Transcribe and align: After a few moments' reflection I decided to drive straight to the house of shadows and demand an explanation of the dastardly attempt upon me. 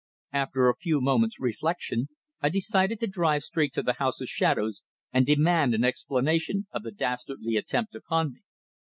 After 0.33 0.67
a 0.67 0.75
few 0.75 0.99
moments' 0.99 1.39
reflection 1.39 2.09
I 2.41 2.49
decided 2.49 2.99
to 3.01 3.05
drive 3.05 3.43
straight 3.43 3.71
to 3.73 3.83
the 3.83 3.93
house 3.99 4.19
of 4.19 4.29
shadows 4.29 4.81
and 5.13 5.27
demand 5.27 5.75
an 5.75 5.83
explanation 5.83 6.65
of 6.71 6.81
the 6.81 6.91
dastardly 6.91 7.55
attempt 7.55 7.93
upon 7.93 8.33
me. 8.33 8.41